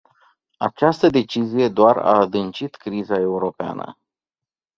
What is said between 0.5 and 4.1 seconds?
Această decizie doar a adâncit criza europeană.